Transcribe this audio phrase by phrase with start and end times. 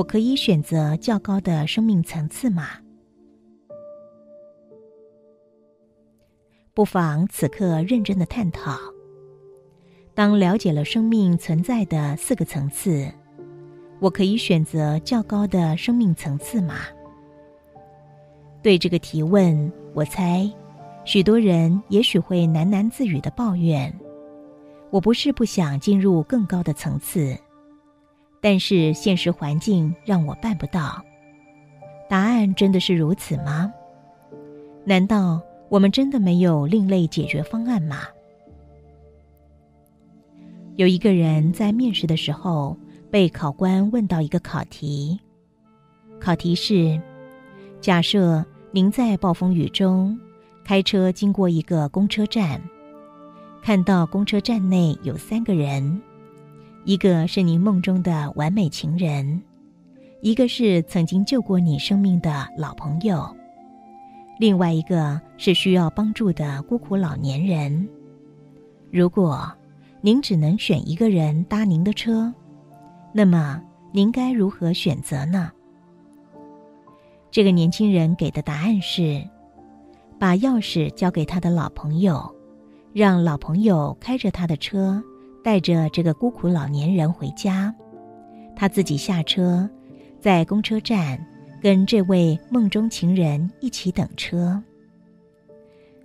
[0.00, 2.68] 我可以选择较高的生命层次吗？
[6.72, 8.78] 不妨此刻认真的探讨。
[10.14, 13.12] 当了解了生命存在的四个层次，
[14.00, 16.76] 我可以选择较高的生命层次吗？
[18.62, 20.50] 对这个提问，我猜，
[21.04, 23.94] 许多人也许会喃喃自语的抱怨
[24.88, 27.36] ：“我不是不想进入更高的层次，
[28.40, 31.04] 但是现实环境让我办不到。”
[32.08, 33.72] 答案真的是如此吗？
[34.84, 37.98] 难道我们真的没有另类解决方案吗？
[40.76, 42.76] 有一个人在面试的时候
[43.10, 45.20] 被考官问到一个考题，
[46.18, 47.00] 考题是：
[47.80, 48.44] 假设。
[48.72, 50.16] 您在暴风雨中
[50.64, 52.62] 开车经过一个公车站，
[53.60, 56.00] 看到公车站内有三个人，
[56.84, 59.42] 一个是您梦中的完美情人，
[60.22, 63.24] 一个是曾经救过你生命的老朋友，
[64.38, 67.86] 另外一个是需要帮助的孤苦老年人。
[68.90, 69.52] 如果
[70.00, 72.32] 您只能选一个人搭您的车，
[73.12, 75.52] 那么您该如何选择呢？
[77.30, 79.22] 这个年轻人给的答案是：
[80.18, 82.34] 把钥匙交给他的老朋友，
[82.94, 85.00] 让老朋友开着他的车，
[85.42, 87.74] 带着这个孤苦老年人回家，
[88.54, 89.68] 他自己下车，
[90.20, 91.24] 在公车站
[91.62, 94.62] 跟这位梦中情人一起等车。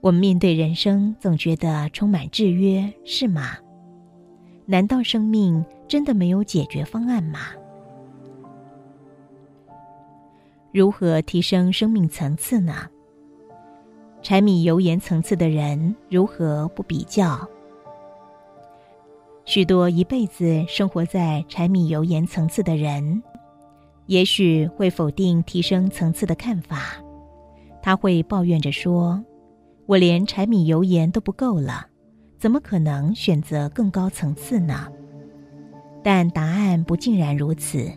[0.00, 3.58] 我们面对人生，总觉得充满制约，是吗？
[4.64, 7.40] 难道生命真的没有解决方案吗？
[10.72, 12.88] 如何提升生命层次呢？
[14.22, 17.48] 柴米油盐层次的人如何不比较？
[19.58, 23.20] 许多一辈子生活在柴米油盐层次的人，
[24.06, 26.92] 也许会否定提升层次的看法。
[27.82, 29.20] 他会抱怨着说
[29.86, 31.88] ：“我连柴米油盐都不够了，
[32.38, 34.86] 怎么可能选择更高层次呢？”
[36.04, 37.90] 但答案不尽然如此。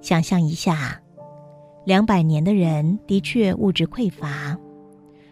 [0.00, 0.98] 想象一下。
[1.84, 4.58] 两百年的人的确物质匮乏，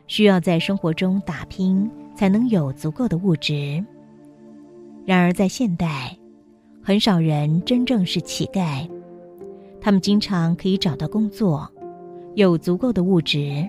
[0.07, 3.83] 需要在生活中打拼才能有足够的物质。
[5.09, 6.15] 然而在现代，
[6.85, 8.87] 很少人真正是乞丐，
[9.81, 11.67] 他们经常可以找到工作，
[12.35, 13.67] 有足够的物质。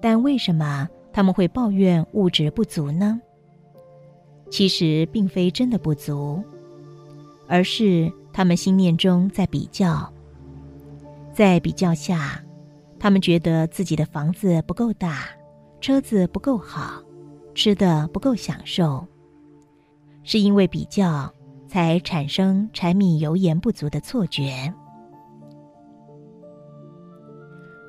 [0.00, 3.20] 但为什么他们会抱怨物质不足呢？
[4.48, 6.42] 其实并非真的不足，
[7.46, 10.10] 而是他们心念中在比较。
[11.34, 12.42] 在比较下，
[12.98, 15.28] 他们觉得自己的房子不够大，
[15.78, 17.02] 车子不够好，
[17.54, 19.06] 吃的不够享受，
[20.30, 21.32] 是因为比较
[21.66, 24.70] 才产生柴米油盐不足的错觉。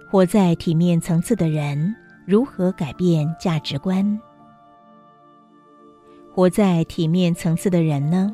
[0.10, 1.94] 活在体面层次的人
[2.26, 4.18] 如何改变价值观？
[6.34, 8.34] 活在体面层次的人呢？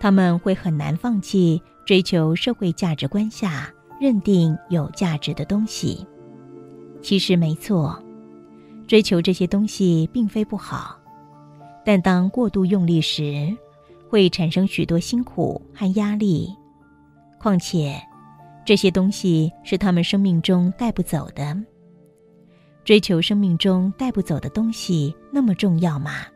[0.00, 3.72] 他们会很难放弃追求社会价值观下。
[4.00, 6.04] 认定有价值的东西，
[7.00, 8.02] 其实没错。
[8.88, 10.98] 追求这些东西并非不好，
[11.84, 13.54] 但当过度用力时，
[14.08, 16.48] 会产生许多辛苦和压力。
[17.38, 18.00] 况且，
[18.64, 21.56] 这些东西是他们生命中带不走的。
[22.84, 26.26] 追求生命中带不走的东西，那么重要吗？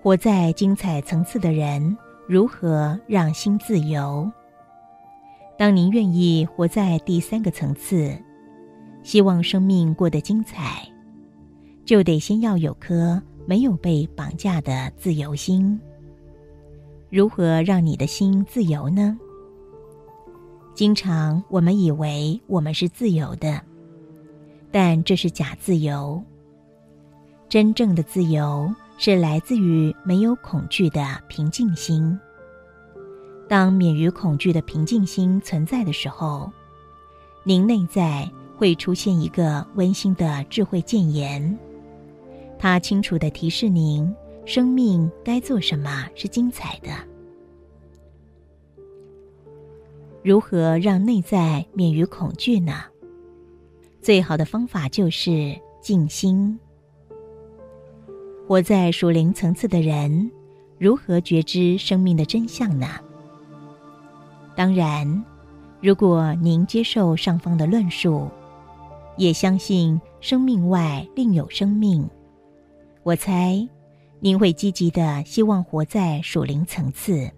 [0.00, 1.96] 活在精彩层次的人，
[2.26, 4.28] 如何让心自由？
[5.56, 8.16] 当您愿意活在第三个层次，
[9.04, 10.84] 希望生命过得精彩，
[11.92, 15.78] 就得先要有颗没有被绑架的自由心。
[17.10, 19.18] 如何让你的心自由呢？
[20.72, 23.60] 经常我们以为我们是自由的，
[24.70, 26.22] 但这是假自由。
[27.46, 32.18] 真正的自由是来自于没有恐惧的平静心。
[33.50, 36.50] 当免于恐惧的平静心存在的时候，
[37.44, 41.58] 您内在会出现一个温馨的智慧谏言，
[42.62, 44.14] 它清楚的提示您：
[44.44, 46.90] 生命该做什么是精彩的。
[50.22, 52.84] 如何让内在免于恐惧呢？
[54.00, 56.56] 最好的方法就是静心。
[58.46, 60.30] 活在属灵层次的人，
[60.78, 62.86] 如何觉知生命的真相呢？
[64.54, 65.24] 当然，
[65.80, 68.30] 如果您接受上方的论述，
[69.16, 72.08] 也相信生命外另有生命，
[73.04, 73.68] 我猜
[74.20, 77.28] 您会积极的希望活在属灵层次。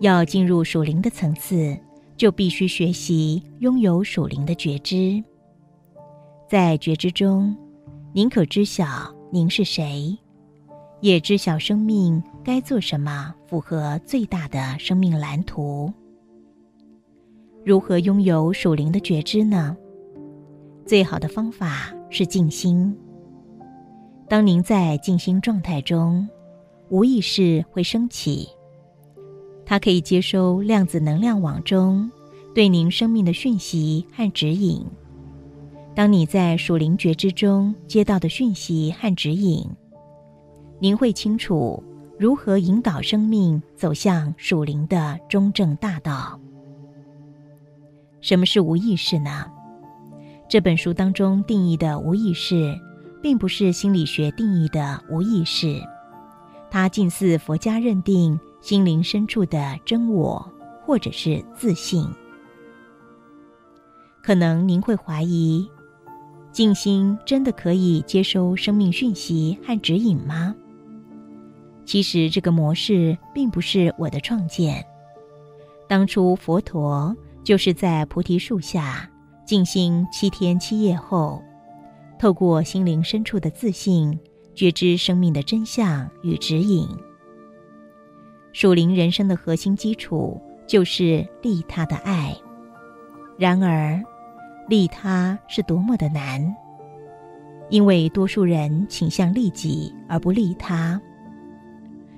[0.00, 1.76] 要进入属灵的层次，
[2.16, 5.22] 就必须学习拥有属灵的觉知。
[6.46, 7.56] 在觉知中，
[8.12, 8.86] 您可知晓
[9.32, 10.16] 您是谁，
[11.00, 15.92] 也知晓生命该做什么，符合最大的生命蓝图。
[17.64, 19.74] 如何拥有属灵的觉知呢？
[20.86, 22.94] 最好的方法是静心。
[24.28, 26.28] 当您在静心状态中，
[26.90, 28.46] 无意识会升起，
[29.64, 32.10] 它可以接收量子能量网中
[32.54, 34.84] 对您生命的讯息和指引。
[35.94, 39.66] 当你在属灵觉知中接到的讯息和指引，
[40.78, 41.82] 您会清楚
[42.18, 46.38] 如何引导生命走向属灵的中正大道。
[48.20, 49.46] 什么是无意识呢？
[50.48, 52.78] 这本书当中定义的无意识，
[53.22, 55.80] 并不是心理学定义的无意识，
[56.70, 60.52] 它近似佛家认定心灵深处的真我，
[60.84, 62.06] 或者是自信。
[64.22, 65.68] 可能您会怀疑，
[66.52, 70.54] 静心真的可以接收生命讯息和指引吗？
[71.84, 74.84] 其实这个模式并不是我的创建，
[75.88, 77.16] 当初佛陀。
[77.44, 79.08] 就是在菩提树下
[79.46, 81.42] 静心七天七夜后，
[82.18, 84.18] 透过心灵深处的自信，
[84.54, 86.88] 觉知生命的真相与指引。
[88.52, 92.36] 属灵人生的核心基础就是利他的爱。
[93.38, 94.02] 然而，
[94.68, 96.54] 利他是多么的难，
[97.70, 101.00] 因为多数人倾向利己而不利他。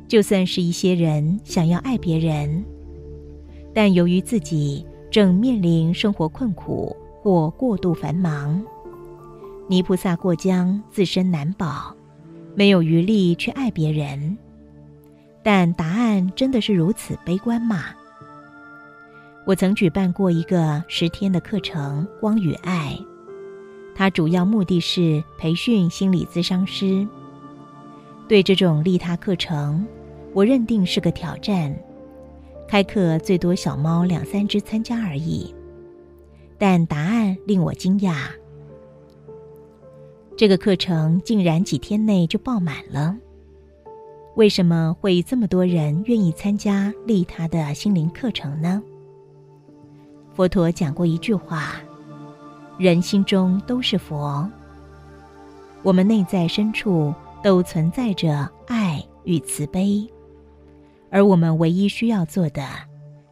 [0.08, 2.64] 就算是一些人想要爱别人，
[3.74, 4.86] 但由于自己。
[5.10, 8.64] 正面临生活困苦或过度繁忙，
[9.70, 11.94] 泥菩萨过江，自身难保，
[12.56, 14.36] 没有余力去爱别人。
[15.44, 17.84] 但答案真的是如此悲观吗？
[19.46, 22.98] 我曾举办过一个十天的课程《光与爱》，
[23.94, 27.06] 它主要目的是培训心理咨商师。
[28.26, 29.86] 对这种利他课程，
[30.34, 31.72] 我认定是个挑战。
[32.66, 35.54] 开课最多小猫两三只参加而已，
[36.58, 38.30] 但答案令我惊讶。
[40.40, 43.14] 这个课程竟然几天内就爆满了。
[44.36, 48.82] 为什么会这么多人愿意参加利他的心灵课程呢？
[50.32, 51.74] 佛陀讲过一句话
[52.80, 54.50] ：“人心中都是佛。”
[55.84, 60.10] 我们内在深处都存在着爱与慈悲。
[61.10, 62.66] 而我们唯一需要做的，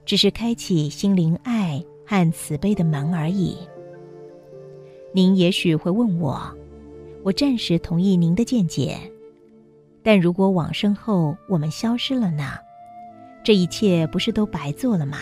[0.05, 3.57] 只是开启心灵爱和慈悲的门而已。
[5.15, 6.39] 您也许会问我，
[7.25, 8.97] 我暂时同意您的见解，
[10.03, 12.55] 但如果往生后我们消失了呢？
[13.45, 15.19] 这一切不是都白做了吗？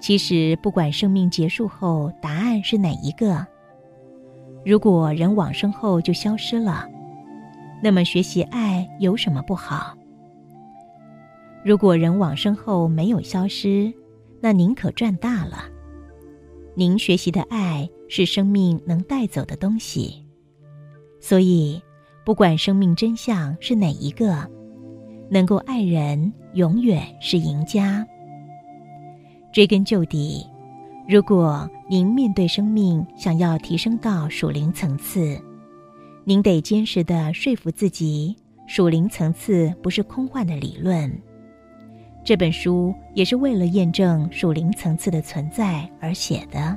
[0.00, 3.46] 其实，不管生命结束后答案是哪一个，
[4.64, 6.88] 如果人往生后就消失了，
[7.82, 9.96] 那么学习爱有什么不好？
[11.64, 13.92] 如果人往生后没有消失，
[14.40, 15.64] 那您可赚大了。
[16.74, 20.22] 您学习的爱是生命能带走的东西，
[21.18, 21.80] 所以
[22.26, 24.46] 不管生命真相是哪一个，
[25.30, 28.06] 能够爱人永远是赢家。
[29.50, 30.46] 追根究底，
[31.08, 35.40] 如果您面对生命想要提升到属灵层次，
[36.24, 41.10] 您得坚实的说服自己，属灵层次不是空幻的理论。
[42.22, 46.76] 这本书也是为了验证属灵层次的存在而写的。